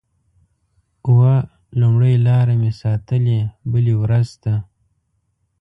اوه…لومړۍ 1.07 2.13
لاره 2.25 2.53
مې 2.61 2.71
ساتلې 2.81 3.39
بلې 3.71 3.95
ورځ 4.01 4.29
ته 4.43 4.53